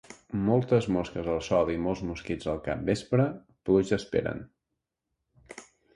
[0.45, 3.27] Moltes mosques al sol i molts mosquits al capvespre,
[3.69, 4.43] pluja esperen.